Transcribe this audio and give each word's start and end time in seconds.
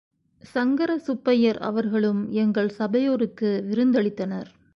சங்கர 0.43 0.91
சுப்பய்யர் 0.97 1.59
அவர்களும் 1.61 2.31
எங்கள் 2.33 2.69
சபையோருக்கு 2.69 3.51
விருந்தளித்தனர். 3.69 4.49